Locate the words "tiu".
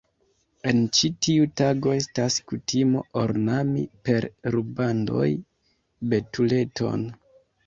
1.25-1.43